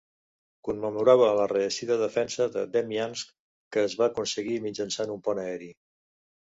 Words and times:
Commemorava 0.67 1.27
la 1.39 1.45
reeixida 1.51 1.97
defensa 2.05 2.49
de 2.57 2.65
Demyansk, 2.79 3.37
que 3.77 3.87
es 3.91 3.99
va 4.01 4.09
aconseguir 4.13 4.61
mitjançant 4.69 5.19
un 5.19 5.27
pont 5.31 5.49
aeri. 5.49 5.75